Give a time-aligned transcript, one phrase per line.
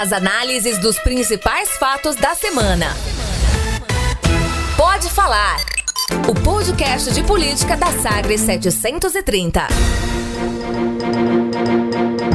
[0.00, 2.86] As análises dos principais fatos da semana.
[4.74, 5.58] Pode falar.
[6.26, 9.66] O podcast de política da Sagres 730.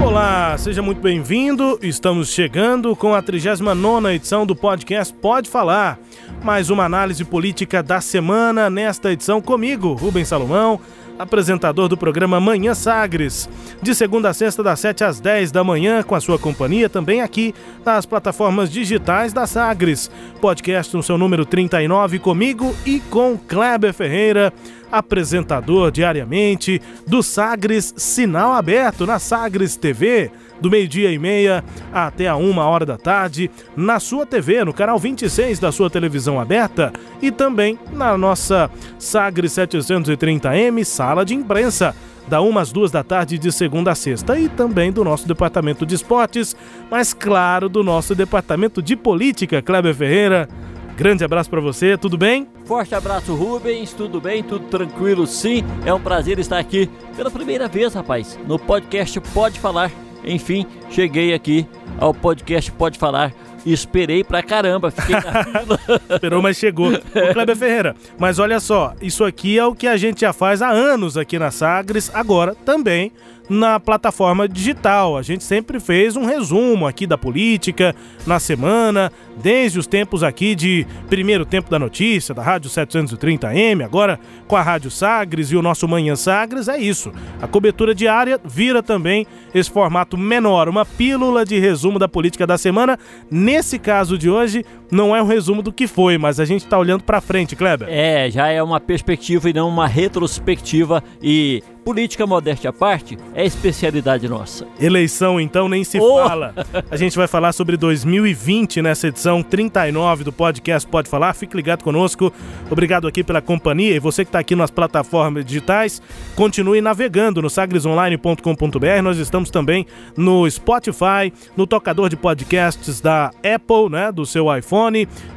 [0.05, 1.79] Olá, seja muito bem-vindo.
[1.81, 5.97] Estamos chegando com a 39 edição do podcast Pode Falar.
[6.43, 10.79] Mais uma análise política da semana nesta edição comigo, Rubens Salomão
[11.17, 13.49] apresentador do programa Manhã Sagres,
[13.81, 17.21] de segunda a sexta, das 7 às 10 da manhã, com a sua companhia também
[17.21, 17.53] aqui
[17.85, 20.09] nas plataformas digitais da Sagres.
[20.41, 24.53] Podcast no seu número 39 comigo e com Kleber Ferreira,
[24.91, 32.35] apresentador diariamente do Sagres Sinal Aberto na Sagres TV do meio-dia e meia até a
[32.35, 36.91] uma hora da tarde, na sua TV, no canal 26 da sua televisão aberta
[37.21, 41.95] e também na nossa Sagre 730M, sala de imprensa
[42.27, 45.85] da 1 às 2 da tarde de segunda a sexta e também do nosso departamento
[45.85, 46.55] de esportes,
[46.89, 50.49] mas claro, do nosso departamento de política, Kleber Ferreira.
[50.97, 52.47] Grande abraço para você, tudo bem?
[52.63, 54.41] Forte abraço, Rubens, tudo bem?
[54.41, 55.61] Tudo tranquilo, sim.
[55.85, 60.04] É um prazer estar aqui pela primeira vez, rapaz, no podcast Pode Falar.
[60.25, 61.67] Enfim, cheguei aqui
[61.99, 63.33] ao podcast Pode Falar.
[63.65, 65.79] Esperei pra caramba, fiquei na fila.
[66.09, 66.93] Esperou, mas chegou.
[66.93, 70.61] Ô, Kleber Ferreira, mas olha só, isso aqui é o que a gente já faz
[70.61, 73.11] há anos aqui na Sagres, agora também
[73.49, 75.17] na plataforma digital.
[75.17, 80.55] A gente sempre fez um resumo aqui da política na semana, desde os tempos aqui
[80.55, 85.61] de primeiro tempo da notícia, da Rádio 730M, agora com a Rádio Sagres e o
[85.61, 87.11] nosso Manhã Sagres, é isso.
[87.41, 92.57] A cobertura diária vira também esse formato menor, uma pílula de resumo da política da
[92.57, 92.97] semana.
[93.29, 94.65] Nesse caso de hoje,
[94.95, 97.87] não é um resumo do que foi, mas a gente está olhando para frente, Kleber.
[97.91, 103.45] É, já é uma perspectiva e não uma retrospectiva e política modéstia à parte é
[103.45, 104.65] especialidade nossa.
[104.79, 106.15] Eleição então nem se oh.
[106.15, 106.55] fala.
[106.89, 111.35] A gente vai falar sobre 2020 nessa edição 39 do podcast Pode Falar.
[111.35, 112.33] Fique ligado conosco.
[112.71, 116.01] Obrigado aqui pela companhia e você que está aqui nas plataformas digitais,
[116.35, 119.01] continue navegando no sagresonline.com.br.
[119.03, 119.85] Nós estamos também
[120.17, 124.84] no Spotify, no tocador de podcasts da Apple, né, do seu iPhone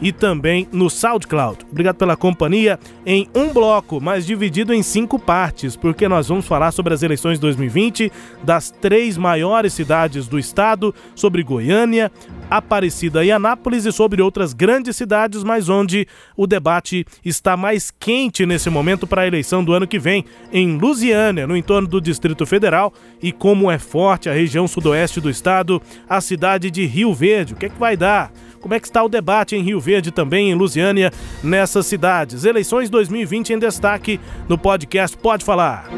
[0.01, 1.67] e também no SoundCloud.
[1.71, 6.73] Obrigado pela companhia em um bloco, mas dividido em cinco partes, porque nós vamos falar
[6.73, 12.11] sobre as eleições 2020 das três maiores cidades do estado, sobre Goiânia,
[12.51, 16.07] Aparecida e Anápolis e sobre outras grandes cidades, mas onde
[16.37, 20.79] o debate está mais quente nesse momento para a eleição do ano que vem, em
[20.79, 22.93] Lusiânia, no entorno do Distrito Federal,
[23.23, 27.53] e como é forte a região sudoeste do estado, a cidade de Rio Verde.
[27.55, 28.33] O que é que vai dar?
[28.61, 32.45] Como é que está o debate em Rio Verde também, em Lusiânia, nessas cidades?
[32.45, 35.89] Eleições 2020 em destaque no podcast Pode Falar.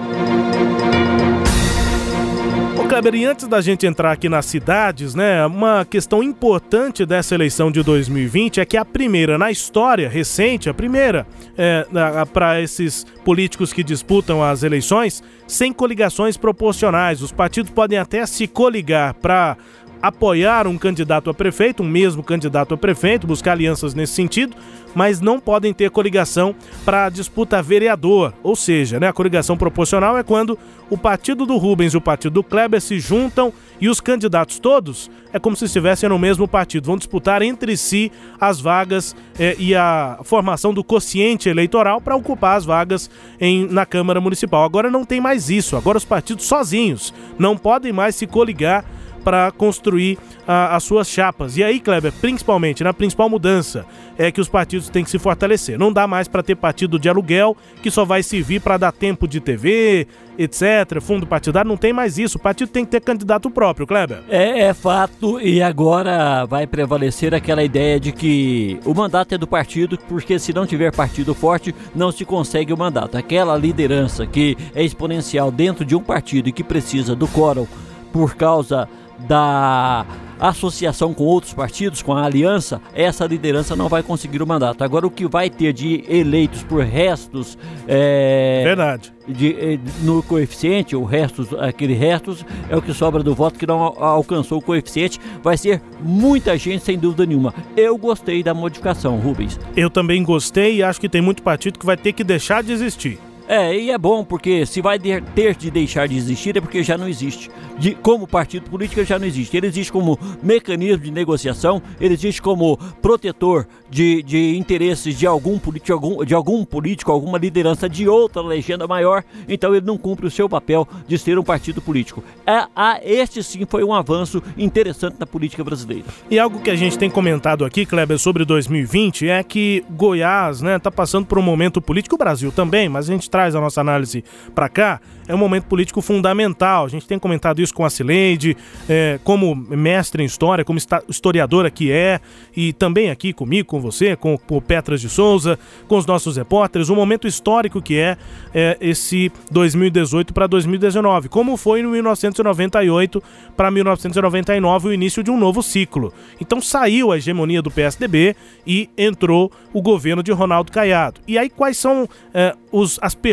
[2.91, 7.71] Kleber, e antes da gente entrar aqui nas cidades, né, uma questão importante dessa eleição
[7.71, 11.25] de 2020 é que a primeira na história recente, a primeira
[11.57, 11.87] é,
[12.33, 17.23] para esses políticos que disputam as eleições, sem coligações proporcionais.
[17.23, 19.57] Os partidos podem até se coligar para
[20.03, 24.57] apoiar um candidato a prefeito, um mesmo candidato a prefeito, buscar alianças nesse sentido,
[24.95, 28.33] mas não podem ter coligação para disputa vereador.
[28.43, 30.59] Ou seja, né, a coligação proporcional é quando
[30.89, 35.11] o partido do Rubens e o partido do Kleber se juntam e os candidatos todos
[35.33, 36.87] é como se estivessem no mesmo partido.
[36.87, 38.11] Vão disputar entre si
[38.41, 43.09] as vagas eh, e a formação do quociente eleitoral para ocupar as vagas
[43.41, 44.65] em, na Câmara Municipal.
[44.65, 45.77] Agora não tem mais isso.
[45.77, 48.85] Agora os partidos sozinhos não podem mais se coligar
[49.21, 51.57] para construir a, as suas chapas.
[51.57, 53.87] E aí, Kleber, principalmente, na principal mudança
[54.19, 55.79] é que os partidos têm que se fortalecer.
[55.79, 59.29] Não dá mais para ter partido de aluguel que só vai servir para dar tempo
[59.29, 61.01] de TV, etc.
[61.01, 62.39] Fundo partidário, não tem mais isso.
[62.39, 64.23] O partido tem que ter candidato próprio, Kleber.
[64.29, 69.47] É, é fato, e agora vai prevalecer aquela ideia de que o mandato é do
[69.47, 73.17] partido, porque se não tiver partido forte, não se consegue o mandato.
[73.17, 77.67] Aquela liderança que é exponencial dentro de um partido e que precisa do quórum
[78.13, 78.89] por causa
[79.27, 80.07] da
[80.41, 84.83] associação com outros partidos, com a aliança, essa liderança não vai conseguir o mandato.
[84.83, 87.59] Agora, o que vai ter de eleitos por restos.
[87.87, 89.13] É, Verdade.
[89.29, 93.67] De, eh, no coeficiente, o restos, aquele restos é o que sobra do voto que
[93.67, 95.21] não alcançou o coeficiente.
[95.43, 97.55] Vai ser muita gente, sem dúvida nenhuma.
[97.77, 99.61] Eu gostei da modificação, Rubens.
[99.77, 102.73] Eu também gostei e acho que tem muito partido que vai ter que deixar de
[102.73, 103.19] existir.
[103.51, 106.97] É, e é bom porque se vai ter de deixar de existir é porque já
[106.97, 107.51] não existe.
[107.77, 109.57] De, como partido político já não existe.
[109.57, 115.59] Ele existe como mecanismo de negociação, ele existe como protetor de, de interesses de algum,
[115.59, 120.29] de, algum, de algum político, alguma liderança de outra legenda maior, então ele não cumpre
[120.29, 122.23] o seu papel de ser um partido político.
[122.47, 126.05] É, a, este sim foi um avanço interessante na política brasileira.
[126.31, 130.67] E algo que a gente tem comentado aqui, Kleber, sobre 2020 é que Goiás está
[130.69, 133.61] né, tá passando por um momento político, o Brasil também, mas a gente traz a
[133.61, 135.01] nossa análise para cá,
[135.31, 136.85] é um momento político fundamental.
[136.85, 138.57] A gente tem comentado isso com a Cileide,
[138.89, 140.79] é, como mestre em história, como
[141.09, 142.21] historiadora que é,
[142.57, 145.57] e também aqui comigo, com você, com, o Petras de Souza,
[145.87, 148.17] com os nossos repórteres, o momento histórico que é,
[148.53, 153.23] é esse 2018 para 2019, como foi no 1998
[153.57, 156.13] para 1999 o início de um novo ciclo.
[156.41, 158.35] Então saiu a hegemonia do PSDB
[158.67, 161.21] e entrou o governo de Ronaldo Caiado.
[161.29, 163.30] E aí quais são é, os, as perguntas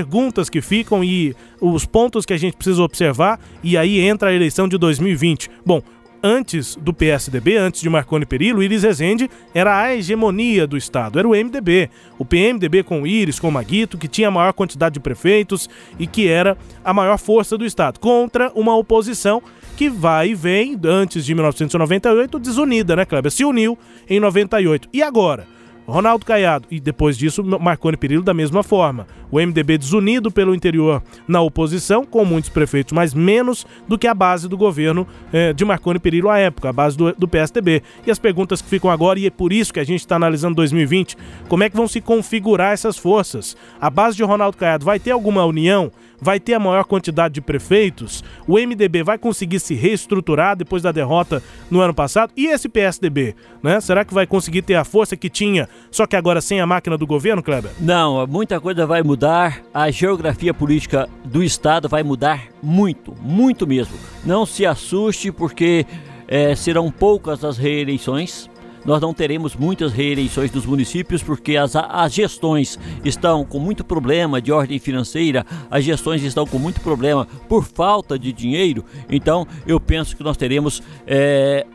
[0.49, 4.67] que ficam e os pontos que a gente precisa observar, e aí entra a eleição
[4.67, 5.49] de 2020.
[5.65, 5.81] Bom,
[6.21, 11.27] antes do PSDB, antes de Marconi Perillo, Iris Rezende era a hegemonia do Estado, era
[11.27, 11.89] o MDB.
[12.17, 16.07] O PMDB com Iris, com o Maguito, que tinha a maior quantidade de prefeitos e
[16.07, 19.41] que era a maior força do Estado, contra uma oposição
[19.75, 23.31] que vai e vem, antes de 1998, desunida, né, Kleber?
[23.31, 23.77] Se uniu
[24.09, 24.89] em 98.
[24.91, 25.56] E agora?
[25.87, 29.07] Ronaldo Caiado e depois disso Marconi Perillo da mesma forma.
[29.31, 34.13] O MDB desunido pelo interior na oposição, com muitos prefeitos, mas menos do que a
[34.13, 37.81] base do governo eh, de Marconi Perillo à época, a base do, do PSDB.
[38.05, 40.55] E as perguntas que ficam agora, e é por isso que a gente está analisando
[40.55, 41.15] 2020,
[41.47, 43.55] como é que vão se configurar essas forças?
[43.79, 45.91] A base de Ronaldo Caiado vai ter alguma união?
[46.19, 50.91] Vai ter a maior quantidade de prefeitos, o MDB vai conseguir se reestruturar depois da
[50.91, 53.79] derrota no ano passado, e esse PSDB, né?
[53.79, 56.97] Será que vai conseguir ter a força que tinha, só que agora sem a máquina
[56.97, 57.71] do governo, Kleber?
[57.79, 63.97] Não, muita coisa vai mudar, a geografia política do Estado vai mudar muito, muito mesmo.
[64.25, 65.85] Não se assuste, porque
[66.27, 68.49] é, serão poucas as reeleições
[68.87, 74.41] nós não teremos muitas reeleições dos municípios porque as, as gestões estão com muito problema
[74.41, 78.85] de ordem financeira, as gestões estão com muito problema por falta de dinheiro.
[79.09, 81.67] Então, eu penso que nós teremos é,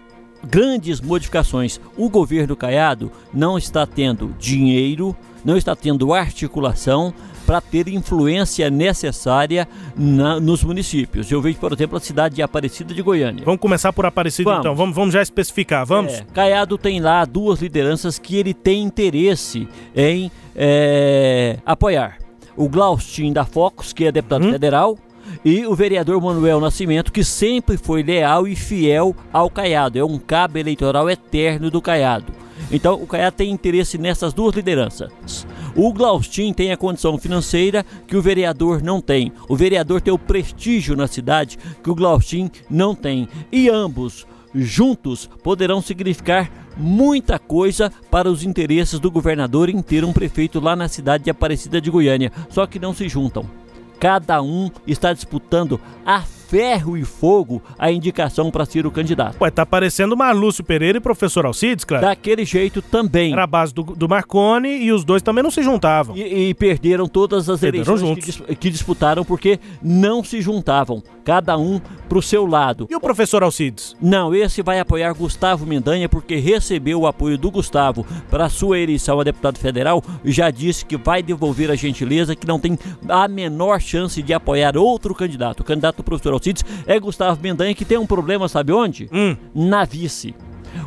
[0.44, 1.81] grandes modificações.
[1.97, 7.12] O governo Caiado não está tendo dinheiro, não está tendo articulação
[7.47, 11.31] para ter influência necessária na, nos municípios.
[11.31, 13.44] Eu vejo, por exemplo, a cidade de Aparecida de Goiânia.
[13.44, 14.61] Vamos começar por Aparecida vamos.
[14.61, 16.12] então, vamos, vamos já especificar, vamos?
[16.12, 22.19] É, Caiado tem lá duas lideranças que ele tem interesse em é, apoiar.
[22.56, 24.53] O Glaustin da Focus, que é deputado hum?
[24.53, 24.99] federal,
[25.44, 29.99] e o vereador Manuel Nascimento, que sempre foi leal e fiel ao Caiado.
[29.99, 32.32] É um cabo eleitoral eterno do Caiado.
[32.70, 35.46] Então o Caiado tem interesse nessas duas lideranças.
[35.76, 39.32] O Glaustin tem a condição financeira que o vereador não tem.
[39.49, 43.29] O vereador tem o prestígio na cidade que o Glaustin não tem.
[43.50, 50.12] E ambos juntos poderão significar muita coisa para os interesses do governador em ter um
[50.12, 52.31] prefeito lá na cidade de Aparecida de Goiânia.
[52.49, 53.62] Só que não se juntam.
[54.02, 59.40] Cada um está disputando a ferro e fogo a indicação para ser o candidato.
[59.40, 62.04] Ué, tá parecendo Marlúcio Pereira e professor Alcides, claro.
[62.04, 63.32] Daquele jeito também.
[63.32, 66.16] Era a base do, do Marconi e os dois também não se juntavam.
[66.16, 71.00] E, e perderam todas as perderam eleições que, que, disputaram porque não se juntavam.
[71.24, 72.86] Cada um pro seu lado.
[72.90, 73.96] E o professor Alcides?
[74.00, 79.19] Não, esse vai apoiar Gustavo Mendanha porque recebeu o apoio do Gustavo para sua eleição
[79.19, 82.78] a deputado federal e já disse que vai devolver a gentileza, que não tem
[83.08, 85.60] a menor chance de apoiar outro candidato.
[85.60, 89.08] O candidato do professor Alcides Alcides é Gustavo Mendanha, que tem um problema, sabe onde?
[89.12, 89.36] Hum.
[89.54, 90.34] Na vice.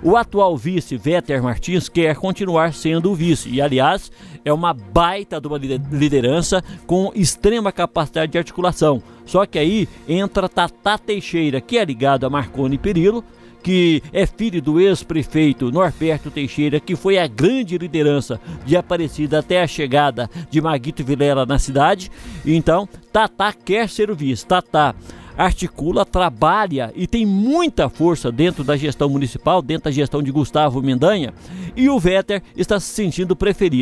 [0.03, 3.49] O atual vice, Véter Martins, quer continuar sendo o vice.
[3.49, 4.11] E, aliás,
[4.43, 9.01] é uma baita de uma liderança com extrema capacidade de articulação.
[9.25, 13.23] Só que aí entra Tata Teixeira, que é ligado a Marconi Perillo,
[13.63, 19.63] que é filho do ex-prefeito Norberto Teixeira, que foi a grande liderança de Aparecida até
[19.63, 22.11] a chegada de Maguito Vilela na cidade.
[22.45, 24.45] Então, Tata quer ser o vice.
[24.45, 24.95] Tata
[25.37, 30.81] articula, trabalha e tem muita força dentro da gestão municipal, dentro da gestão de Gustavo
[30.81, 31.33] Mendanha,
[31.75, 33.37] e o Vetter está se sentindo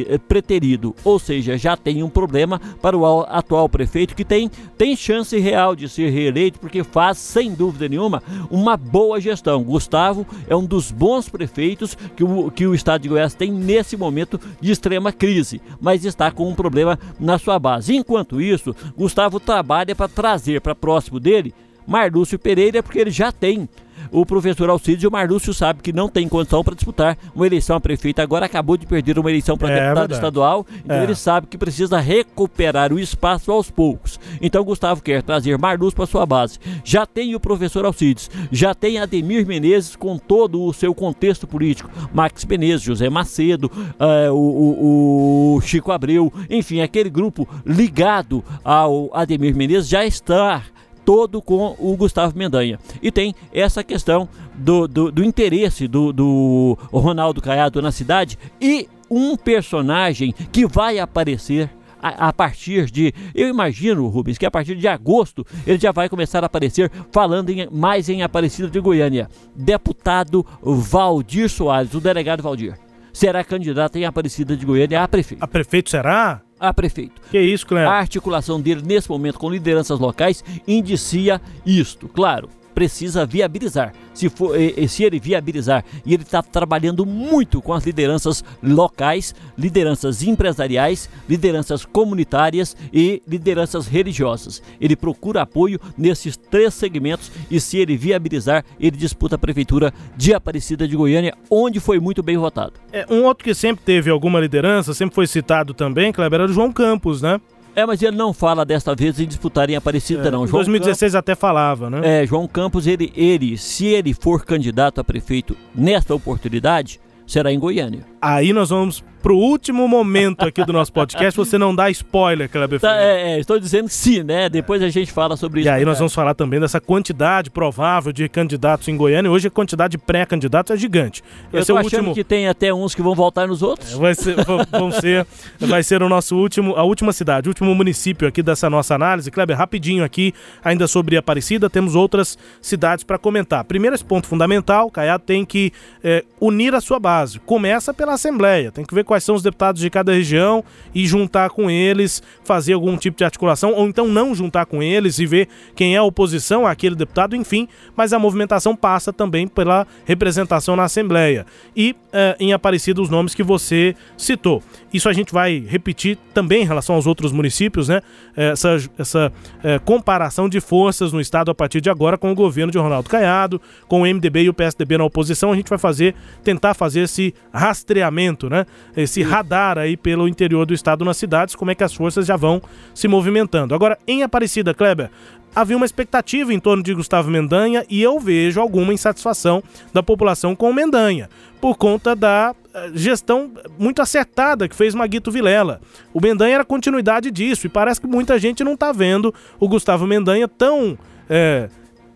[0.07, 4.95] eh, preterido, ou seja, já tem um problema para o atual prefeito que tem, tem
[4.95, 9.63] chance real de ser reeleito porque faz, sem dúvida nenhuma, uma boa gestão.
[9.63, 13.95] Gustavo é um dos bons prefeitos que o, que o estado de Goiás tem nesse
[13.95, 17.95] momento de extrema crise, mas está com um problema na sua base.
[17.95, 21.42] Enquanto isso, Gustavo trabalha para trazer para próximo dele
[21.86, 23.68] Marlúcio Pereira, porque ele já tem
[24.12, 27.75] o professor Alcides e o Marlúcio sabe que não tem condição para disputar uma eleição
[27.75, 28.22] a prefeito.
[28.22, 31.04] Agora acabou de perder uma eleição para é, deputado estadual, então é.
[31.04, 34.20] ele sabe que precisa recuperar o espaço aos poucos.
[34.40, 36.60] Então Gustavo quer trazer Marlúcio para sua base.
[36.84, 41.90] Já tem o professor Alcides, já tem Ademir Menezes com todo o seu contexto político.
[42.13, 49.10] Max Menezes, José Macedo, uh, o, o, o Chico Abreu, enfim, aquele grupo ligado ao
[49.13, 50.63] Ademir Menezes já está
[51.05, 52.79] todo com o Gustavo Mendanha.
[53.01, 58.88] E tem essa questão do, do, do interesse do, do Ronaldo Caiado na cidade e
[59.10, 61.69] um personagem que vai aparecer
[62.03, 63.13] a, partir de.
[63.33, 67.50] Eu imagino, Rubens, que a partir de agosto ele já vai começar a aparecer falando
[67.50, 69.29] em, mais em Aparecida de Goiânia.
[69.55, 72.77] Deputado Valdir Soares, o delegado Valdir.
[73.13, 75.41] Será candidato em Aparecida de Goiânia a prefeito.
[75.41, 76.41] A prefeito será?
[76.63, 77.22] A prefeito.
[77.29, 77.89] Que isso, Cleber?
[77.89, 82.08] A articulação dele nesse momento com lideranças locais indicia isto.
[82.08, 83.94] Claro, precisa viabilizar.
[84.13, 84.56] Se, for,
[84.88, 91.86] se ele viabilizar, e ele está trabalhando muito com as lideranças locais, lideranças empresariais, lideranças
[91.86, 94.62] comunitárias e lideranças religiosas.
[94.80, 100.34] Ele procura apoio nesses três segmentos e se ele viabilizar, ele disputa a prefeitura de
[100.34, 102.74] Aparecida de Goiânia, onde foi muito bem votado.
[102.92, 106.53] É, um outro que sempre teve alguma liderança, sempre foi citado também, Kleber, era o
[106.53, 107.39] João Campos, né?
[107.75, 110.46] É, mas ele não fala desta vez em disputar em Aparecida, é, não.
[110.46, 112.22] Em 2016 Campos, até falava, né?
[112.22, 117.60] É, João Campos, ele, ele, se ele for candidato a prefeito nesta oportunidade, será em
[117.60, 118.06] Goiânia.
[118.24, 122.77] Aí nós vamos pro último momento aqui do nosso podcast, você não dá spoiler, Kleber
[122.77, 124.50] tá, é, é, estou dizendo que sim, né?
[124.50, 125.70] Depois a gente fala sobre isso.
[125.70, 129.32] E aí nós vamos falar também dessa quantidade provável de candidatos em Goiânia.
[129.32, 131.24] Hoje a quantidade de pré-candidatos é gigante.
[131.50, 132.13] Vai Eu ser o último...
[132.13, 133.94] que tem até uns que vão voltar nos outros.
[133.94, 134.36] É, vai ser,
[134.70, 135.25] vão ser,
[135.58, 139.32] vai ser o nosso último, a última cidade, o último município aqui dessa nossa análise.
[139.32, 143.63] Kleber, rapidinho aqui, ainda sobre Aparecida, temos outras cidades para comentar.
[143.63, 145.72] Primeiro, esse ponto fundamental, Caiado tem que
[146.03, 147.39] é, unir a sua base.
[147.39, 151.50] Começa pela Assembleia, tem que ver quais são os deputados de cada região e juntar
[151.50, 155.48] com eles, fazer algum tipo de articulação, ou então não juntar com eles e ver
[155.75, 160.84] quem é a oposição àquele deputado, enfim, mas a movimentação passa também pela representação na
[160.84, 161.46] Assembleia.
[161.75, 164.62] E eh, em Aparecida os nomes que você citou.
[164.93, 168.01] Isso a gente vai repetir também em relação aos outros municípios, né?
[168.36, 172.72] Essa, essa eh, comparação de forças no Estado a partir de agora com o governo
[172.72, 176.13] de Ronaldo Caiado, com o MDB e o PSDB na oposição, a gente vai fazer,
[176.43, 178.02] tentar fazer esse rastreamento,
[178.50, 178.65] né?
[178.95, 182.36] Esse radar aí pelo interior do estado nas cidades, como é que as forças já
[182.36, 182.62] vão
[182.93, 183.74] se movimentando.
[183.74, 185.10] Agora, em Aparecida, Kleber,
[185.55, 190.55] havia uma expectativa em torno de Gustavo Mendanha e eu vejo alguma insatisfação da população
[190.55, 191.29] com o Mendanha,
[191.62, 195.79] por conta da eh, gestão muito acertada que fez Maguito Vilela.
[196.13, 200.07] O Mendanha era continuidade disso e parece que muita gente não está vendo o Gustavo
[200.07, 200.98] Mendanha tão
[201.29, 201.69] é,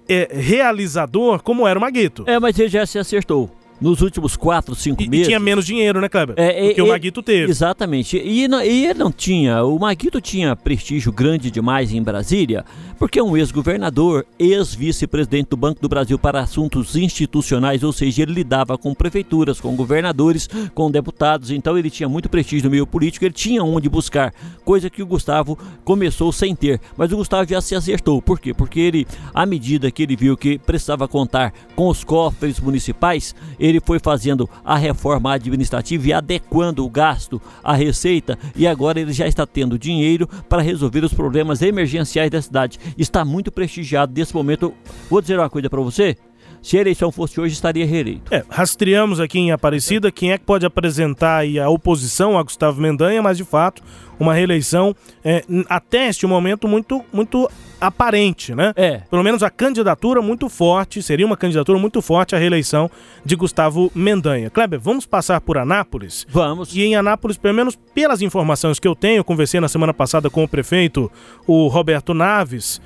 [0.09, 2.23] é, realizador como era o Maguito.
[2.25, 5.27] É, mas ele já se acertou nos últimos quatro, cinco e, meses.
[5.27, 6.35] E tinha menos dinheiro, né, Kleber?
[6.37, 7.51] É, que o Maguito teve.
[7.51, 8.17] Exatamente.
[8.17, 9.63] E, não, e ele não tinha.
[9.63, 12.65] O Maguito tinha prestígio grande demais em Brasília,
[12.97, 18.33] porque é um ex-governador, ex-vice-presidente do Banco do Brasil para assuntos institucionais, ou seja, ele
[18.33, 23.25] lidava com prefeituras, com governadores, com deputados, então ele tinha muito prestígio no meio político,
[23.25, 26.79] ele tinha onde buscar, coisa que o Gustavo começou sem ter.
[26.95, 28.21] Mas o Gustavo já se acertou.
[28.21, 28.53] Por quê?
[28.53, 33.66] Porque ele, à medida que ele viu que precisava contar com os cofres municipais, ele
[33.83, 39.27] foi fazendo a reforma administrativa e adequando o gasto à receita e agora ele já
[39.27, 42.79] está tendo dinheiro para resolver os problemas emergenciais da cidade.
[42.97, 44.73] Está muito prestigiado nesse momento.
[45.09, 46.17] Vou dizer uma coisa para você.
[46.61, 48.33] Se a eleição fosse hoje, estaria reeleito.
[48.33, 53.21] É, rastreamos aqui em Aparecida quem é que pode apresentar a oposição a Gustavo Mendanha,
[53.21, 53.81] mas de fato,
[54.19, 57.49] uma reeleição é, até este momento muito, muito
[57.79, 58.73] aparente, né?
[58.75, 59.01] É.
[59.09, 62.89] Pelo menos a candidatura muito forte, seria uma candidatura muito forte à reeleição
[63.23, 64.49] de Gustavo Mendanha.
[64.49, 66.25] Kleber, vamos passar por Anápolis?
[66.29, 66.75] Vamos.
[66.75, 70.29] E em Anápolis, pelo menos pelas informações que eu tenho, eu conversei na semana passada
[70.29, 71.11] com o prefeito,
[71.45, 72.81] o Roberto Naves,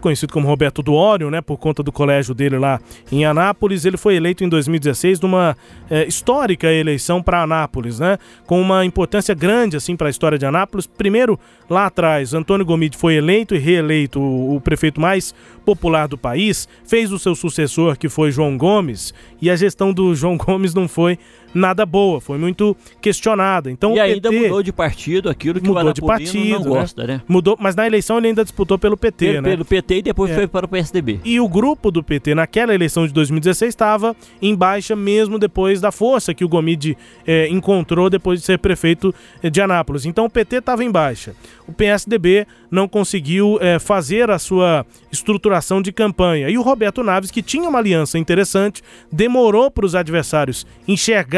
[0.00, 3.84] conhecido como Roberto Duório, né, por conta do colégio dele lá em Anápolis.
[3.84, 5.56] Ele foi eleito em 2016 numa
[5.88, 10.46] é, histórica eleição para Anápolis, né, com uma importância grande assim para a história de
[10.46, 10.86] Anápolis.
[10.86, 15.34] Primeiro, lá atrás, Antônio Gomide foi eleito e reeleito o, o prefeito mais
[15.64, 20.14] popular do país, fez o seu sucessor que foi João Gomes e a gestão do
[20.14, 21.18] João Gomes não foi
[21.54, 23.70] nada boa, foi muito questionada.
[23.70, 27.22] Então, e ainda mudou de partido aquilo que mudou o de partido, não gosta, né?
[27.26, 29.50] Mudou, mas na eleição ele ainda disputou pelo PT, pelo, né?
[29.50, 30.34] Pelo PT e depois é.
[30.34, 31.20] foi para o PSDB.
[31.24, 35.90] E o grupo do PT naquela eleição de 2016 estava em baixa mesmo depois da
[35.90, 40.06] força que o Gomide é, encontrou depois de ser prefeito de Anápolis.
[40.06, 41.34] Então o PT estava em baixa.
[41.66, 46.48] O PSDB não conseguiu é, fazer a sua estruturação de campanha.
[46.48, 50.66] E o Roberto Naves, que tinha uma aliança interessante, demorou para os adversários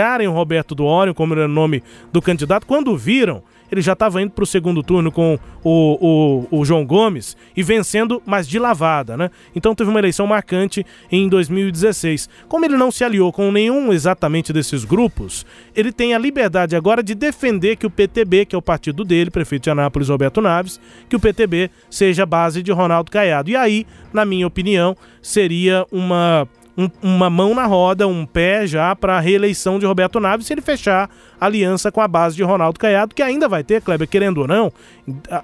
[0.03, 1.83] enxergarem o Roberto do Ório, como era o nome
[2.13, 6.59] do candidato, quando viram ele já estava indo para o segundo turno com o, o,
[6.61, 9.31] o, João Gomes e vencendo, mas de lavada, né?
[9.57, 12.29] Então teve uma eleição marcante em 2016.
[12.49, 17.03] Como ele não se aliou com nenhum exatamente desses grupos, ele tem a liberdade agora
[17.03, 20.79] de defender que o PTB, que é o partido dele, prefeito de Anápolis Roberto Naves,
[21.09, 23.49] que o PTB seja base de Ronaldo Caiado.
[23.49, 28.95] E aí, na minha opinião, seria uma um, uma mão na roda, um pé já
[28.97, 31.11] para a reeleição de Roberto Naves se ele fechar
[31.41, 34.73] aliança com a base de Ronaldo Caiado, que ainda vai ter, Kleber, querendo ou não.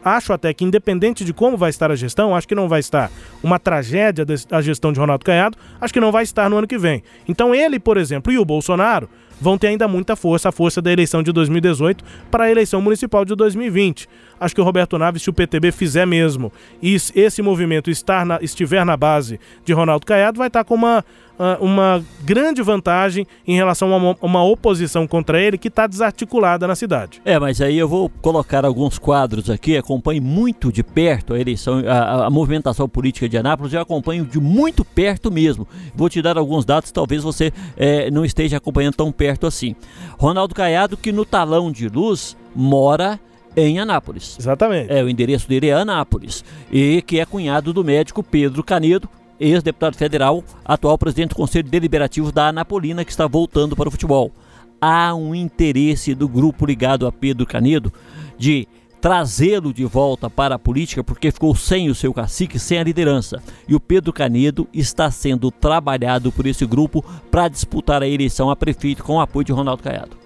[0.04, 3.10] Acho até que, independente de como vai estar a gestão, acho que não vai estar
[3.42, 6.78] uma tragédia da gestão de Ronaldo Caiado, acho que não vai estar no ano que
[6.78, 7.02] vem.
[7.26, 9.08] Então, ele, por exemplo, e o Bolsonaro
[9.40, 13.24] vão ter ainda muita força, a força da eleição de 2018 para a eleição municipal
[13.24, 14.08] de 2020.
[14.40, 16.52] Acho que o Roberto Naves, se o PTB fizer mesmo
[16.82, 21.04] e esse movimento estar na, estiver na base de Ronaldo Caiado, vai estar com uma,
[21.38, 26.66] ah, uma grande vantagem em relação a uma, uma oposição contra ele que está desarticulada
[26.66, 27.20] na cidade.
[27.24, 31.82] É, mas aí eu vou colocar alguns quadros aqui, acompanho muito de perto a eleição,
[31.86, 35.66] a, a movimentação política de Anápolis, eu acompanho de muito perto mesmo.
[35.94, 39.76] Vou te dar alguns dados, talvez você é, não esteja acompanhando tão perto assim.
[40.18, 43.20] Ronaldo Caiado, que no talão de luz mora
[43.66, 44.36] em Anápolis.
[44.38, 44.92] Exatamente.
[44.92, 46.44] É, o endereço dele é Anápolis.
[46.70, 49.08] E que é cunhado do médico Pedro Canedo,
[49.40, 54.32] ex-deputado federal, atual presidente do Conselho Deliberativo da Anapolina, que está voltando para o futebol.
[54.80, 57.92] Há um interesse do grupo ligado a Pedro Canedo
[58.36, 58.68] de
[59.00, 63.42] trazê-lo de volta para a política porque ficou sem o seu cacique, sem a liderança.
[63.66, 68.56] E o Pedro Canedo está sendo trabalhado por esse grupo para disputar a eleição a
[68.56, 70.17] prefeito com o apoio de Ronaldo Caiado.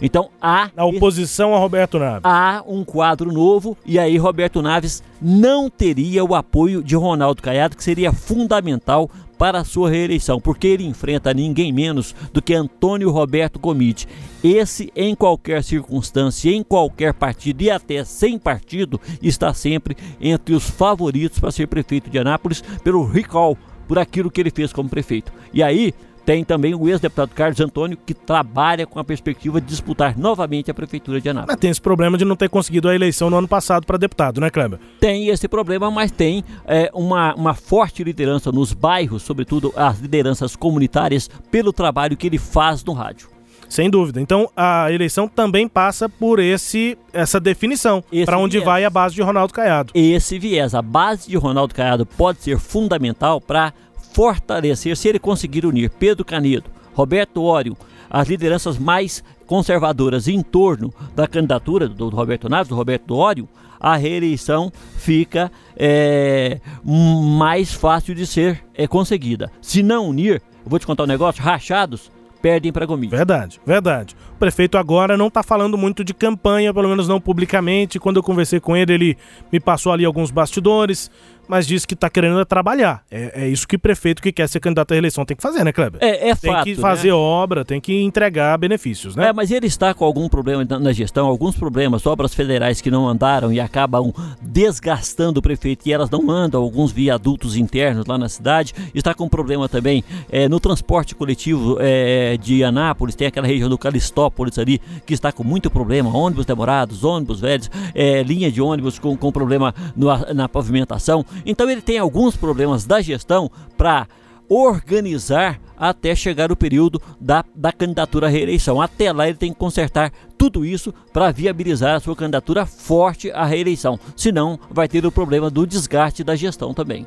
[0.00, 0.70] Então há.
[0.76, 2.22] A oposição a Roberto Naves.
[2.24, 7.76] Há um quadro novo e aí Roberto Naves não teria o apoio de Ronaldo Caiado,
[7.76, 13.10] que seria fundamental para a sua reeleição, porque ele enfrenta ninguém menos do que Antônio
[13.10, 14.06] Roberto Gomide.
[14.44, 20.68] Esse, em qualquer circunstância, em qualquer partido e até sem partido, está sempre entre os
[20.68, 23.56] favoritos para ser prefeito de Anápolis pelo recall,
[23.88, 25.32] por aquilo que ele fez como prefeito.
[25.54, 25.94] E aí,
[26.30, 30.74] tem também o ex-deputado Carlos Antônio, que trabalha com a perspectiva de disputar novamente a
[30.74, 31.54] prefeitura de Anápolis.
[31.54, 34.40] Mas tem esse problema de não ter conseguido a eleição no ano passado para deputado,
[34.40, 34.78] né, Kleber?
[35.00, 40.54] Tem esse problema, mas tem é, uma, uma forte liderança nos bairros, sobretudo as lideranças
[40.54, 43.28] comunitárias, pelo trabalho que ele faz no rádio.
[43.68, 44.20] Sem dúvida.
[44.20, 48.64] Então a eleição também passa por esse essa definição para onde viés.
[48.64, 49.92] vai a base de Ronaldo Caiado.
[49.94, 53.72] Esse viés, a base de Ronaldo Caiado pode ser fundamental para
[54.12, 57.76] fortalecer, se ele conseguir unir Pedro Canedo, Roberto Ório,
[58.08, 63.96] as lideranças mais conservadoras em torno da candidatura do Roberto Naves, do Roberto Ório, a
[63.96, 69.50] reeleição fica é, mais fácil de ser é, conseguida.
[69.62, 73.10] Se não unir, vou te contar um negócio, rachados perdem para Gomes.
[73.10, 74.16] Verdade, verdade.
[74.34, 77.98] O prefeito agora não está falando muito de campanha, pelo menos não publicamente.
[77.98, 79.18] Quando eu conversei com ele, ele
[79.52, 81.10] me passou ali alguns bastidores
[81.50, 83.02] mas diz que está querendo trabalhar.
[83.10, 85.72] É, é, isso que prefeito que quer ser candidato à reeleição tem que fazer, né,
[85.72, 86.00] Kleber?
[86.02, 86.64] É, é tem fato.
[86.64, 87.14] Tem que fazer né?
[87.14, 89.28] obra, tem que entregar benefícios, né?
[89.28, 93.08] É, mas ele está com algum problema na gestão, alguns problemas, obras federais que não
[93.08, 98.28] andaram e acabam desgastando o prefeito e elas não andam, alguns viadutos internos lá na
[98.28, 98.72] cidade.
[98.94, 103.76] Está com problema também é, no transporte coletivo é, de Anápolis, tem aquela região do
[103.76, 108.98] Calistópolis ali que está com muito problema, ônibus demorados, ônibus velhos, é, linha de ônibus
[109.00, 111.24] com, com problema no, na pavimentação.
[111.44, 114.06] Então ele tem alguns problemas da gestão para
[114.48, 118.82] organizar até chegar o período da, da candidatura à reeleição.
[118.82, 123.44] Até lá ele tem que consertar tudo isso para viabilizar a sua candidatura forte à
[123.44, 124.00] reeleição.
[124.16, 127.06] Senão, vai ter o problema do desgaste da gestão também.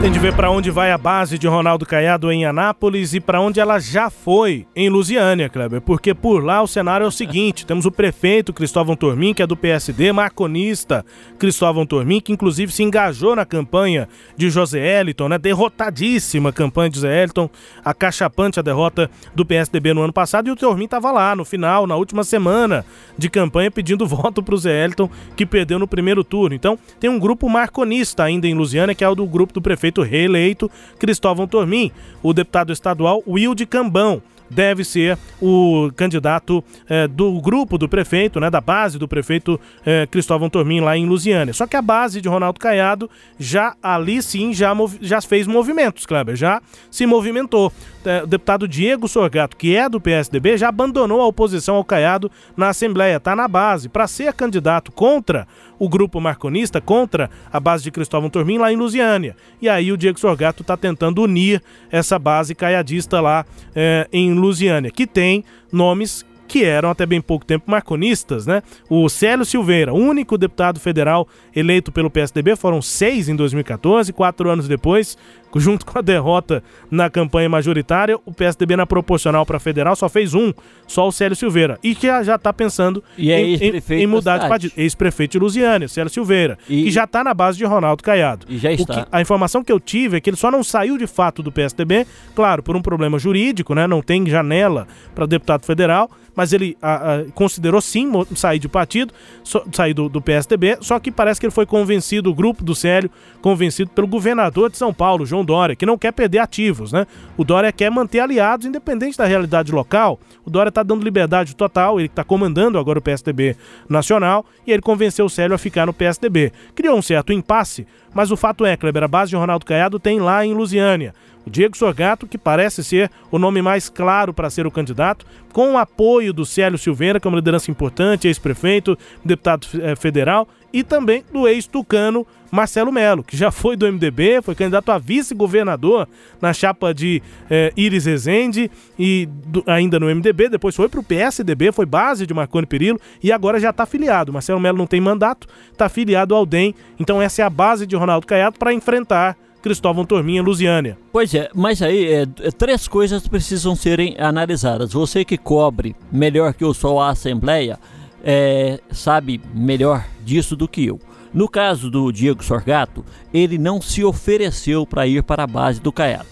[0.00, 3.40] Tem de ver para onde vai a base de Ronaldo Caiado em Anápolis e para
[3.40, 5.80] onde ela já foi em Lusiânia, Kleber.
[5.80, 9.46] Porque por lá o cenário é o seguinte: temos o prefeito Cristóvão Tormin, que é
[9.46, 11.06] do PSD, marconista
[11.38, 15.38] Cristóvão Tormin, que inclusive se engajou na campanha de José Eliton, né?
[15.38, 17.48] Derrotadíssima campanha de José Eliton,
[17.84, 20.48] acachapante a derrota do PSDB no ano passado.
[20.48, 22.86] E o Tormin estava lá no final, na última semana semana
[23.18, 26.54] de campanha pedindo voto para o Zé Elton, que perdeu no primeiro turno.
[26.54, 30.02] Então, tem um grupo marconista ainda em Lusiana, que é o do grupo do prefeito
[30.02, 31.92] reeleito Cristóvão Tormin,
[32.22, 38.50] o deputado estadual Wilde Cambão, deve ser o candidato é, do grupo do prefeito, né,
[38.50, 41.52] da base do prefeito é, Cristóvão Tormin lá em Lusiânia.
[41.52, 46.36] Só que a base de Ronaldo Caiado já ali sim já, já fez movimentos, Kleber,
[46.36, 47.72] já se movimentou.
[48.04, 52.30] É, o deputado Diego Sorgato, que é do PSDB, já abandonou a oposição ao Caiado
[52.56, 55.46] na Assembleia, está na base, para ser candidato contra
[55.78, 59.36] o grupo marconista, contra a base de Cristóvão Tormin lá em Lusiânia.
[59.60, 64.90] E aí o Diego Sorgato está tentando unir essa base caiadista lá é, em Lusiânia,
[64.90, 68.62] que tem nomes que eram até bem pouco tempo marconistas, né?
[68.88, 74.68] O Célio Silveira, único deputado federal eleito pelo PSDB, foram seis em 2014, quatro anos
[74.68, 75.16] depois,
[75.58, 80.34] junto com a derrota na campanha majoritária, o PSDB na proporcional para federal só fez
[80.34, 80.52] um,
[80.86, 81.78] só o Célio Silveira.
[81.82, 84.72] E que já está pensando e é em, em, em, mudar de partido.
[84.76, 88.46] Ex-prefeito de Lusiânia, Célio Silveira, e, que já está na base de Ronaldo Caiado.
[88.48, 89.04] E já está.
[89.04, 91.50] Que, a informação que eu tive é que ele só não saiu de fato do
[91.50, 93.86] PSDB, claro, por um problema jurídico, né?
[93.86, 99.12] Não tem janela para deputado federal mas ele a, a, considerou sim sair de partido,
[99.42, 102.74] so, sair do, do, PSDB, só que parece que ele foi convencido, o grupo do
[102.74, 107.06] Célio, convencido pelo governador de São Paulo, João Dória, que não quer perder ativos, né?
[107.36, 110.20] O Dória quer manter aliados, independente da realidade local.
[110.44, 113.56] O Dória está dando liberdade total, ele está comandando agora o PSDB
[113.88, 116.52] nacional, e ele convenceu o Célio a ficar no PSDB.
[116.74, 120.20] Criou um certo impasse, mas o fato é, Kleber, a base de Ronaldo Caiado tem
[120.20, 121.14] lá em Lusiânia.
[121.46, 125.78] Diego Sorgato, que parece ser o nome mais claro para ser o candidato, com o
[125.78, 131.24] apoio do Célio Silveira, que é uma liderança importante, ex-prefeito, deputado eh, federal, e também
[131.32, 136.08] do ex-tucano Marcelo Melo, que já foi do MDB, foi candidato a vice-governador
[136.40, 141.02] na chapa de eh, Iris Rezende e do, ainda no MDB, depois foi para o
[141.02, 144.32] PSDB, foi base de Marconi Perillo e agora já está filiado.
[144.32, 147.96] Marcelo Melo não tem mandato, está filiado ao DEM, então essa é a base de
[147.96, 150.96] Ronaldo Caiado para enfrentar Cristóvão Torminha, Lusiânia.
[151.10, 154.92] Pois é, mas aí é, é, três coisas precisam serem analisadas.
[154.92, 157.76] Você que cobre melhor que eu sou a Assembleia,
[158.22, 161.00] é, sabe melhor disso do que eu.
[161.34, 165.90] No caso do Diego Sorgato, ele não se ofereceu para ir para a base do
[165.90, 166.28] Caiado.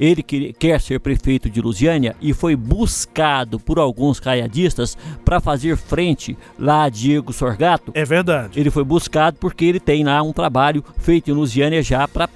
[0.00, 4.96] Ele que, quer ser prefeito de Lusiânia e foi buscado por alguns caiadistas
[5.26, 7.92] para fazer frente lá a Diego Sorgato.
[7.94, 8.58] É verdade.
[8.58, 12.26] Ele foi buscado porque ele tem lá um trabalho feito em Lusiânia já para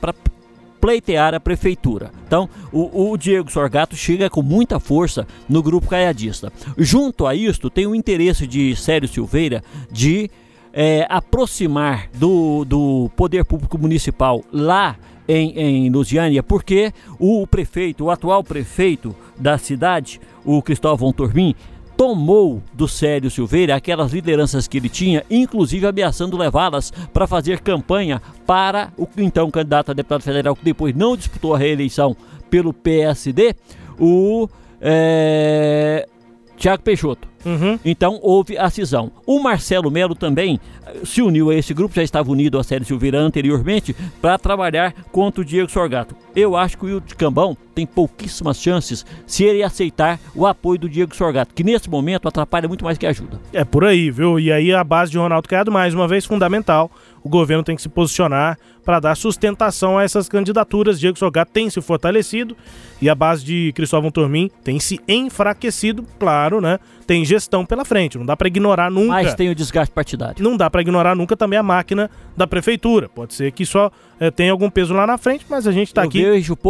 [0.82, 2.10] pleitear a prefeitura.
[2.26, 6.52] Então, o, o, Diego Sorgato chega com muita força no grupo caiadista.
[6.76, 10.28] Junto a isto, tem o interesse de Célio Silveira de
[10.72, 14.96] é, aproximar do, do poder público municipal lá
[15.28, 21.54] em, em Lusiânia, porque o prefeito, o atual prefeito da cidade, o Cristóvão Tormin,
[22.02, 28.20] tomou do Célio Silveira aquelas lideranças que ele tinha, inclusive ameaçando levá-las para fazer campanha
[28.44, 32.16] para o então candidato a deputado federal, que depois não disputou a reeleição
[32.50, 33.54] pelo PSD,
[34.00, 34.48] o
[34.80, 36.08] é,
[36.56, 37.31] Tiago Peixoto.
[37.44, 37.78] Uhum.
[37.84, 39.10] Então houve a cisão.
[39.26, 42.86] O Marcelo Melo também eh, se uniu a esse grupo, já estava unido a Célio
[42.86, 46.16] Silveira anteriormente, para trabalhar contra o Diego Sorgato.
[46.34, 50.88] Eu acho que o Wilton Cambão tem pouquíssimas chances se ele aceitar o apoio do
[50.88, 53.40] Diego Sorgato, que nesse momento atrapalha muito mais que ajuda.
[53.52, 54.38] É por aí, viu?
[54.38, 56.90] E aí a base de Ronaldo Caiado, mais uma vez, fundamental.
[57.24, 60.98] O governo tem que se posicionar para dar sustentação a essas candidaturas.
[60.98, 62.56] Diego Sorgato tem se fortalecido
[63.00, 66.78] e a base de Cristóvão Tormin tem se enfraquecido, claro, né?
[67.06, 69.12] Tem gestão pela frente, não dá para ignorar nunca.
[69.12, 70.42] Mas tem o desgaste partidário.
[70.42, 73.08] Não dá para ignorar nunca também a máquina da prefeitura.
[73.08, 76.02] Pode ser que só é, tenha algum peso lá na frente, mas a gente está
[76.02, 76.24] aqui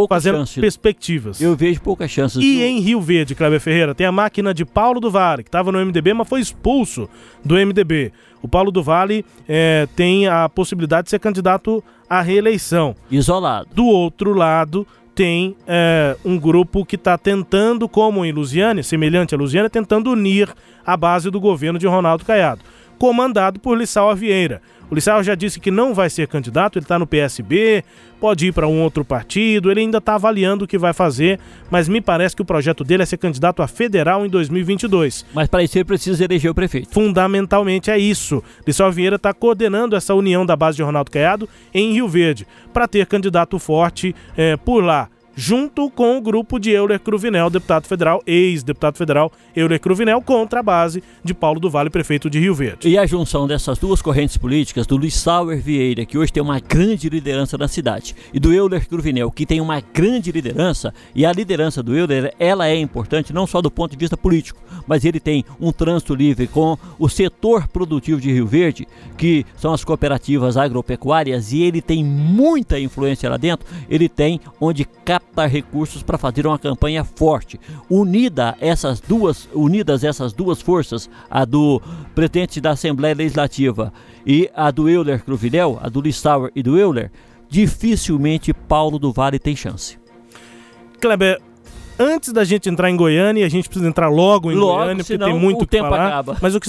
[0.09, 0.61] fazendo chance.
[0.61, 1.41] perspectivas.
[1.41, 2.43] Eu vejo poucas chances.
[2.43, 5.71] E em Rio Verde, Cleber Ferreira, tem a máquina de Paulo do Vale, que estava
[5.71, 7.09] no MDB, mas foi expulso
[7.45, 8.13] do MDB.
[8.43, 12.95] O Paulo do Vale é, tem a possibilidade de ser candidato à reeleição.
[13.11, 13.69] Isolado.
[13.73, 19.39] Do outro lado, tem é, um grupo que está tentando, como em Lusiânia, semelhante a
[19.39, 20.53] Lusiânia, tentando unir
[20.85, 22.63] a base do governo de Ronaldo Caiado,
[22.99, 24.61] comandado por Lissau Vieira.
[24.93, 27.83] O Lissau já disse que não vai ser candidato, ele está no PSB,
[28.21, 31.89] pode ir para um outro partido, ele ainda está avaliando o que vai fazer, mas
[31.89, 35.25] me parece que o projeto dele é ser candidato a federal em 2022.
[35.33, 36.93] Mas para isso ele precisa eleger o prefeito.
[36.93, 38.45] Fundamentalmente é isso.
[38.67, 42.87] Lissau Vieira está coordenando essa união da base de Ronaldo Caiado em Rio Verde, para
[42.87, 48.23] ter candidato forte é, por lá junto com o grupo de Euler Cruvinel, deputado federal,
[48.27, 52.89] ex-deputado federal Euler Cruvinel, contra a base de Paulo do Vale, prefeito de Rio Verde.
[52.89, 56.61] E a junção dessas duas correntes políticas, do Luiz Sauer Vieira, que hoje tem uma
[56.61, 61.33] grande liderança na cidade, e do Euler Cruvinel, que tem uma grande liderança, e a
[61.33, 65.21] liderança do Euler, ela é importante não só do ponto de vista político, mas ele
[65.21, 70.57] tem um trânsito livre com o setor produtivo de Rio Verde, que são as cooperativas
[70.57, 74.85] agropecuárias, e ele tem muita influência lá dentro, ele tem onde
[75.23, 77.59] captar recursos para fazer uma campanha forte.
[77.89, 81.81] Unida essas duas, unidas essas duas forças, a do
[82.15, 83.93] presidente da Assembleia Legislativa
[84.27, 87.11] e a do Euler Cruvinel, a do Lissauer e do Euler,
[87.49, 89.99] dificilmente Paulo do Vale tem chance.
[91.01, 91.41] Kleber,
[91.99, 95.19] antes da gente entrar em Goiânia, a gente precisa entrar logo em Logo, Goiânia, porque
[95.19, 96.07] tem muito o o que tempo falar.
[96.07, 96.37] acaba.
[96.41, 96.61] Mas eu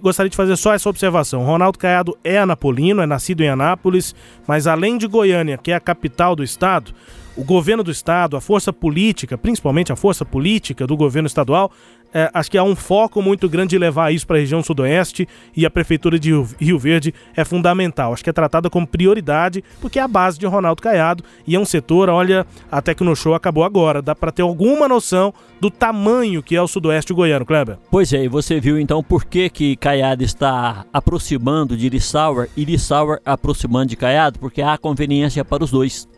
[0.00, 1.44] gostaria de fazer só essa observação.
[1.44, 4.14] Ronaldo Caiado é anapolino, é nascido em Anápolis,
[4.46, 6.92] mas além de Goiânia, que é a capital do estado,
[7.36, 11.70] o governo do estado, a força política, principalmente a força política do governo estadual,
[12.12, 15.28] é, acho que há um foco muito grande de levar isso para a região sudoeste
[15.56, 18.12] e a prefeitura de Rio- Verde é fundamental.
[18.12, 21.60] Acho que é tratada como prioridade, porque é a base de Ronaldo Caiado e é
[21.60, 26.56] um setor, olha, a Tecnoshow acabou agora, dá para ter alguma noção do tamanho que
[26.56, 27.78] é o sudoeste goiano, Kleber.
[27.90, 32.64] Pois é, e você viu então por que que Caiado está aproximando de Lissauer e
[32.64, 36.08] Lissauer aproximando de Caiado, porque há conveniência para os dois.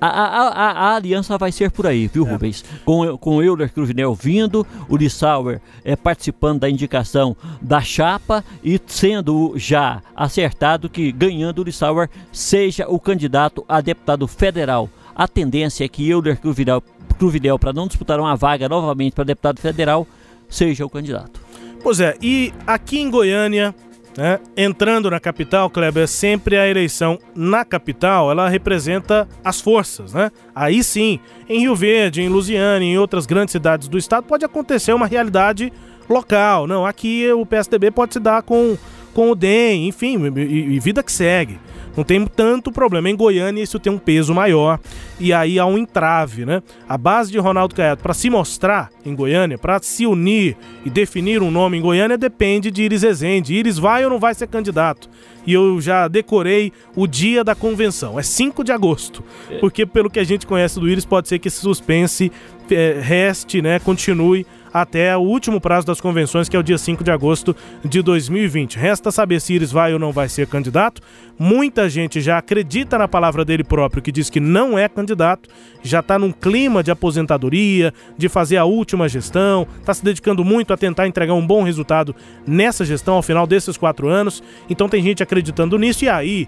[0.00, 2.64] A, a- a- a aliança vai ser por aí, viu, Rubens?
[2.84, 8.80] Com, com o Euler Cruvinel vindo, o Lissauer é, participando da indicação da chapa e
[8.86, 14.88] sendo já acertado que ganhando o Lissauer seja o candidato a deputado federal.
[15.14, 16.82] A tendência é que Euler Cruvinel,
[17.18, 20.06] Cruvinel para não disputar uma vaga novamente para deputado federal,
[20.48, 21.40] seja o candidato.
[21.82, 23.74] Pois é, e aqui em Goiânia,
[24.16, 30.30] né, entrando na capital, Kleber, sempre a eleição na capital, ela representa as forças, né?
[30.54, 34.92] Aí sim, em Rio Verde, em Lusiane, em outras grandes cidades do estado, pode acontecer
[34.92, 35.72] uma realidade
[36.08, 36.66] local.
[36.66, 38.76] Não, aqui o PSDB pode se dar com,
[39.14, 41.58] com o DEM, enfim, e, e vida que segue.
[41.96, 43.10] Não tem tanto problema.
[43.10, 44.78] Em Goiânia isso tem um peso maior
[45.18, 46.62] e aí há um entrave, né?
[46.88, 51.42] A base de Ronaldo Caiado para se mostrar em Goiânia, para se unir e definir
[51.42, 53.54] um nome em Goiânia depende de Iris Rezende.
[53.54, 55.08] Iris vai ou não vai ser candidato?
[55.46, 58.18] E eu já decorei o dia da convenção.
[58.18, 59.24] É 5 de agosto.
[59.58, 62.30] Porque pelo que a gente conhece do Iris, pode ser que esse suspense
[62.70, 67.02] eh, reste, né, continue até o último prazo das convenções, que é o dia 5
[67.02, 68.76] de agosto de 2020.
[68.76, 71.02] Resta saber se Iris vai ou não vai ser candidato.
[71.42, 75.48] Muita gente já acredita na palavra dele próprio, que diz que não é candidato,
[75.82, 80.70] já está num clima de aposentadoria, de fazer a última gestão, está se dedicando muito
[80.74, 82.14] a tentar entregar um bom resultado
[82.46, 84.42] nessa gestão ao final desses quatro anos.
[84.68, 86.46] Então tem gente acreditando nisso, e aí,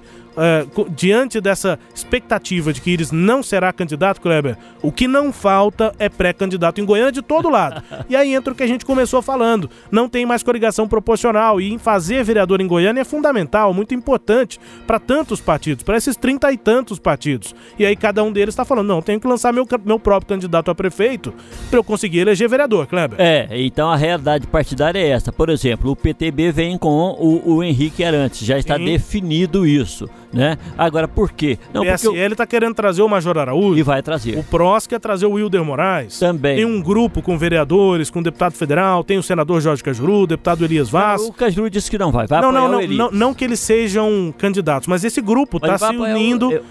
[0.74, 5.94] co- diante dessa expectativa de que Iris não será candidato, Kleber, o que não falta
[5.98, 7.82] é pré-candidato em Goiânia de todo lado.
[8.10, 11.58] E aí entra o que a gente começou falando: não tem mais coligação proporcional.
[11.62, 16.16] E em fazer vereador em Goiânia é fundamental, muito importante para tantos partidos, para esses
[16.16, 17.54] trinta e tantos partidos.
[17.78, 20.70] E aí cada um deles está falando: não, tenho que lançar meu, meu próprio candidato
[20.70, 21.32] a prefeito
[21.70, 23.20] para eu conseguir eleger vereador, Kleber.
[23.20, 25.32] É, então a realidade partidária é essa.
[25.32, 28.84] Por exemplo, o PTB vem com o, o Henrique Arantes, já está Sim.
[28.84, 30.56] definido isso, né?
[30.78, 31.58] Agora, por quê?
[31.72, 33.78] Não, o porque o- PSL está querendo trazer o Major Araújo.
[33.78, 34.38] e vai trazer.
[34.38, 36.18] O PROS quer trazer o Wilder Moraes.
[36.18, 36.56] Também.
[36.56, 40.64] Tem um grupo com vereadores, com deputado federal, tem o senador Jorge Cajuru, o deputado
[40.64, 41.22] Elias Vaz.
[41.22, 43.60] O Cajuru disse que não vai, vai Não, não, o não, não, não que eles
[43.60, 46.64] sejam candidatos, mas esse grupo está se o- unindo eu-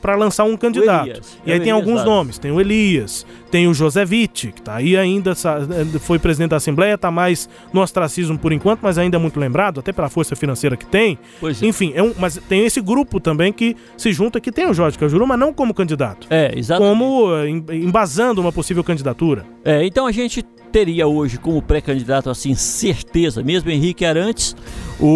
[0.00, 1.08] para lançar um candidato.
[1.08, 1.38] Elias.
[1.44, 2.04] E É aí o tem Elias alguns Vaz.
[2.06, 5.58] nomes, tem o Elias, tem o José Witt, que tá aí ainda, sa-
[6.00, 9.80] foi presidente da Assembleia, tá mais no ostracismo por enquanto, mas ainda é muito lembrado,
[9.80, 11.18] até pela força financeira que tem.
[11.40, 11.66] Pois é.
[11.66, 14.96] Enfim, é um, mas tem esse grupo também que se junta, que tem o Jorge
[14.98, 16.26] Cajuru, mas não como candidato.
[16.30, 16.90] É, exatamente.
[16.98, 19.44] Como eh, em- embasando uma possível candidatura.
[19.64, 24.54] É, então a gente teria hoje como pré-candidato, assim, certeza, mesmo Henrique Arantes,
[25.00, 25.06] o,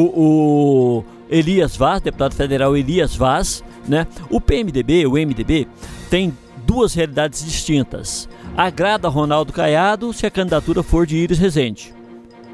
[1.00, 4.06] o Elias Vaz, deputado federal Elias Vaz, né?
[4.30, 5.66] O PMDB, o MDB,
[6.08, 6.32] tem
[6.66, 8.28] duas realidades distintas.
[8.56, 11.94] Agrada Ronaldo Caiado se a candidatura for de Iris Rezende.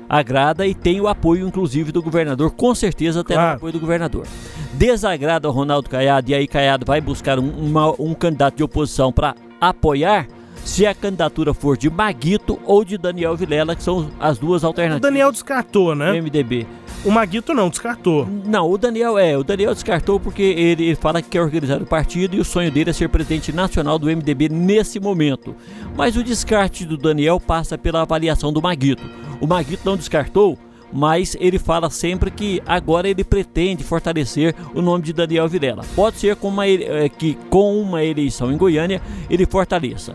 [0.08, 3.52] Agrada e tem o apoio, inclusive, do governador, com certeza terá Claro.
[3.54, 4.26] o apoio do governador.
[4.74, 9.12] Desagrada o Ronaldo Caiado e aí Caiado vai buscar um, uma- um candidato de oposição
[9.12, 10.26] para apoiar
[10.64, 14.68] se a candidatura for de Maguito ou de Daniel Vilela, que são as duas O
[14.68, 16.20] alternativas Daniel descartou, né?
[16.20, 16.66] MDB.
[17.04, 18.26] O Maguito não, descartou.
[18.46, 21.86] Não, o Daniel é, o Daniel descartou porque ele, ele fala que quer organizar o
[21.86, 25.54] partido e o sonho dele é ser presidente nacional do MDB nesse momento.
[25.94, 29.02] Mas o descarte do Daniel passa pela avaliação do Maguito.
[29.40, 30.58] O Maguito não descartou,
[30.90, 35.84] mas ele fala sempre que agora ele pretende fortalecer o nome de Daniel Vilela.
[35.94, 40.14] Pode ser com uma, eh, que com uma eleição em Goiânia ele fortaleça.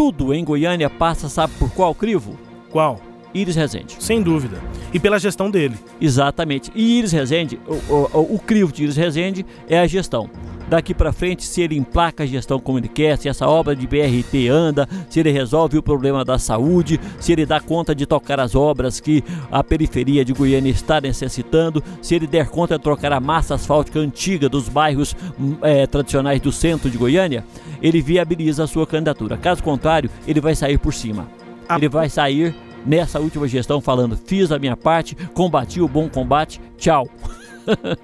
[0.00, 2.34] Tudo em Goiânia passa, sabe por qual crivo?
[2.70, 2.98] Qual?
[3.34, 3.96] Iris Rezende.
[4.00, 4.58] Sem dúvida.
[4.94, 5.74] E pela gestão dele.
[6.00, 6.72] Exatamente.
[6.74, 10.30] E Iris Rezende, o, o, o crivo de Iris Rezende é a gestão.
[10.70, 13.86] Daqui para frente se ele emplaca a gestão como ele quer, se essa obra de
[13.86, 18.38] BRT anda, se ele resolve o problema da saúde, se ele dá conta de tocar
[18.38, 23.12] as obras que a periferia de Goiânia está necessitando, se ele der conta de trocar
[23.12, 25.16] a massa asfáltica antiga dos bairros
[25.60, 27.44] é, tradicionais do centro de Goiânia,
[27.82, 29.36] ele viabiliza a sua candidatura.
[29.36, 31.26] Caso contrário, ele vai sair por cima.
[31.68, 32.54] Ele vai sair
[32.86, 37.08] nessa última gestão falando: fiz a minha parte, combati o bom combate, tchau.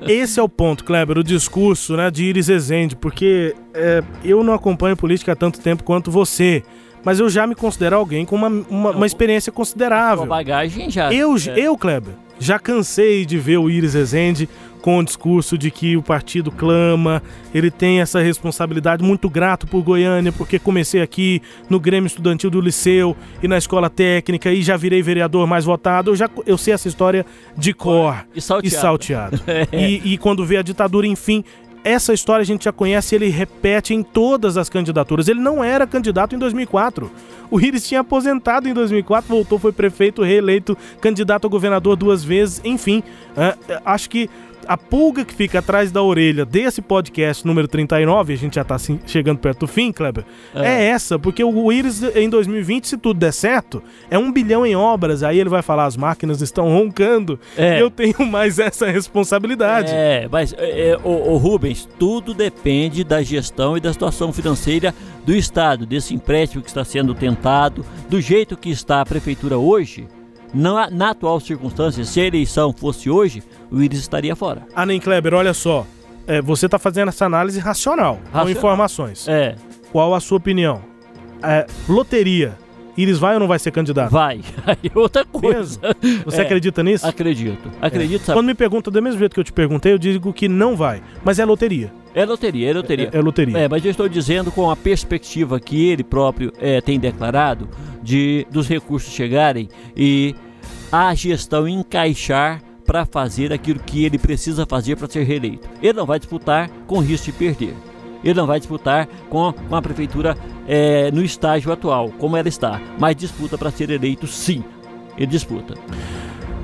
[0.06, 4.54] Esse é o ponto, Kleber, o discurso né, de Iris Ezende, porque é, eu não
[4.54, 6.62] acompanho política há tanto tempo quanto você.
[7.06, 10.24] Mas eu já me considero alguém com uma, uma, uma experiência considerável.
[10.24, 11.14] Uma bagagem já.
[11.14, 11.56] Eu, é.
[11.56, 14.48] eu, Kleber, já cansei de ver o Iris Ezende
[14.82, 17.22] com o discurso de que o partido clama,
[17.54, 21.40] ele tem essa responsabilidade muito grato por Goiânia, porque comecei aqui
[21.70, 26.10] no Grêmio Estudantil do Liceu e na escola técnica e já virei vereador mais votado.
[26.10, 27.24] Eu já eu sei essa história
[27.56, 28.66] de cor e salteado.
[28.66, 29.40] E, salteado.
[29.46, 29.68] é.
[29.72, 31.44] e, e quando vê a ditadura, enfim,
[31.86, 35.28] essa história a gente já conhece, ele repete em todas as candidaturas.
[35.28, 37.08] Ele não era candidato em 2004.
[37.48, 42.60] O Iris tinha aposentado em 2004, voltou, foi prefeito, reeleito, candidato a governador duas vezes,
[42.64, 43.04] enfim.
[43.36, 44.28] Uh, acho que
[44.66, 48.74] a pulga que fica atrás da orelha desse podcast número 39, a gente já tá
[48.74, 50.24] assim, chegando perto do fim, Kleber,
[50.54, 50.66] é.
[50.66, 50.84] é.
[50.86, 55.22] essa, porque o Iris em 2020, se tudo der certo, é um bilhão em obras,
[55.22, 57.80] aí ele vai falar, as máquinas estão roncando, é.
[57.80, 59.92] eu tenho mais essa responsabilidade.
[59.92, 64.94] É, mas, é, é, o, o Rubens, tudo depende da gestão e da situação financeira
[65.24, 70.06] do Estado, desse empréstimo que está sendo tentado, do jeito que está a prefeitura hoje,
[70.56, 74.66] na, na atual circunstância, se a eleição fosse hoje, o Iris estaria fora.
[74.74, 75.86] Ah, nem Kleber, olha só.
[76.26, 79.28] É, você está fazendo essa análise racional, racional, com informações.
[79.28, 79.54] É.
[79.92, 80.82] Qual a sua opinião?
[81.42, 82.56] É, loteria.
[82.96, 84.10] Iris vai ou não vai ser candidato?
[84.10, 84.40] Vai.
[84.66, 85.78] Aí outra coisa.
[86.02, 86.24] Mesmo?
[86.24, 87.06] Você é, acredita nisso?
[87.06, 87.70] Acredito.
[87.80, 88.30] Acredito.
[88.30, 88.34] É.
[88.34, 91.02] Quando me pergunta do mesmo jeito que eu te perguntei, eu digo que não vai.
[91.22, 91.92] Mas é loteria.
[92.14, 93.10] É loteria, é loteria.
[93.12, 93.58] É, é loteria.
[93.58, 97.68] É, mas eu estou dizendo com a perspectiva que ele próprio é, tem declarado
[98.02, 100.34] de dos recursos chegarem e
[100.90, 105.68] a gestão encaixar para fazer aquilo que ele precisa fazer para ser reeleito.
[105.82, 107.74] Ele não vai disputar com risco de perder.
[108.22, 112.80] Ele não vai disputar com, com a prefeitura é, no estágio atual, como ela está,
[112.98, 114.64] mas disputa para ser eleito sim.
[115.16, 115.74] Ele disputa.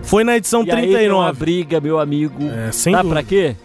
[0.02, 0.96] Foi na edição e 39.
[0.96, 2.42] Aí uma briga, meu amigo.
[2.48, 3.56] É, sem Dá para quê?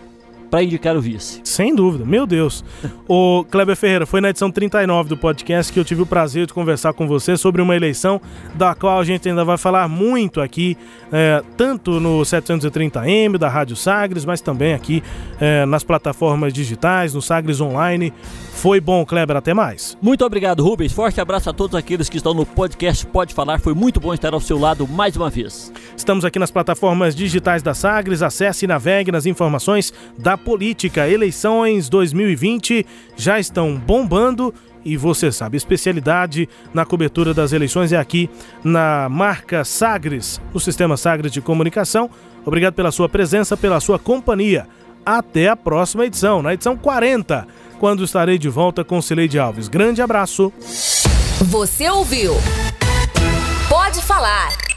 [0.49, 1.41] Para indicar o vice.
[1.43, 2.63] Sem dúvida, meu Deus.
[3.07, 6.53] o Kleber Ferreira, foi na edição 39 do podcast que eu tive o prazer de
[6.53, 8.21] conversar com você sobre uma eleição
[8.55, 10.77] da qual a gente ainda vai falar muito aqui,
[11.11, 15.03] é, tanto no 730M da Rádio Sagres, mas também aqui
[15.39, 18.13] é, nas plataformas digitais, no Sagres Online.
[18.57, 19.95] Foi bom, Kleber, até mais.
[20.01, 20.91] Muito obrigado, Rubens.
[20.91, 23.59] Forte abraço a todos aqueles que estão no podcast Pode Falar.
[23.59, 25.71] Foi muito bom estar ao seu lado mais uma vez.
[25.95, 28.23] Estamos aqui nas plataformas digitais da Sagres.
[28.23, 29.93] Acesse e navegue nas informações
[30.37, 31.09] política.
[31.09, 34.53] Eleições 2020 já estão bombando
[34.85, 38.29] e você sabe, especialidade na cobertura das eleições é aqui
[38.63, 42.09] na marca Sagres, no sistema Sagres de comunicação.
[42.45, 44.65] Obrigado pela sua presença, pela sua companhia.
[45.05, 47.47] Até a próxima edição, na edição 40
[47.79, 49.67] quando estarei de volta com Cileide Alves.
[49.67, 50.51] Grande abraço.
[51.41, 52.33] Você ouviu?
[53.69, 54.76] Pode falar.